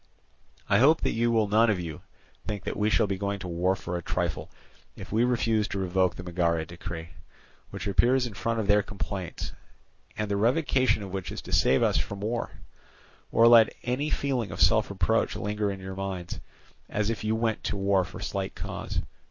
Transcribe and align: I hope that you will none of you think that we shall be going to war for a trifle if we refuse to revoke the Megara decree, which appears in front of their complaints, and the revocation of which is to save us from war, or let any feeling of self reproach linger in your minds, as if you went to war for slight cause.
I 0.67 0.79
hope 0.79 1.01
that 1.01 1.11
you 1.11 1.29
will 1.29 1.47
none 1.47 1.69
of 1.69 1.79
you 1.79 2.01
think 2.47 2.63
that 2.63 2.75
we 2.75 2.89
shall 2.89 3.05
be 3.05 3.19
going 3.19 3.37
to 3.37 3.47
war 3.47 3.75
for 3.75 3.95
a 3.95 4.01
trifle 4.01 4.49
if 4.95 5.11
we 5.11 5.23
refuse 5.23 5.67
to 5.67 5.77
revoke 5.77 6.15
the 6.15 6.23
Megara 6.23 6.65
decree, 6.65 7.09
which 7.69 7.85
appears 7.85 8.25
in 8.25 8.33
front 8.33 8.59
of 8.59 8.65
their 8.65 8.81
complaints, 8.81 9.53
and 10.17 10.27
the 10.27 10.37
revocation 10.37 11.03
of 11.03 11.11
which 11.11 11.31
is 11.31 11.43
to 11.43 11.53
save 11.53 11.83
us 11.83 11.97
from 11.99 12.21
war, 12.21 12.49
or 13.31 13.47
let 13.47 13.75
any 13.83 14.09
feeling 14.09 14.49
of 14.49 14.59
self 14.59 14.89
reproach 14.89 15.35
linger 15.35 15.69
in 15.69 15.79
your 15.79 15.95
minds, 15.95 16.39
as 16.89 17.11
if 17.11 17.23
you 17.23 17.35
went 17.35 17.63
to 17.65 17.77
war 17.77 18.03
for 18.03 18.19
slight 18.19 18.55
cause. 18.55 19.03